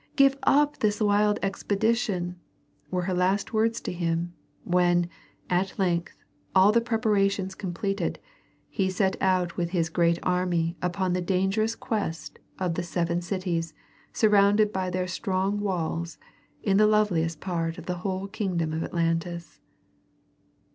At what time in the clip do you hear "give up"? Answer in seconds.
0.15-0.79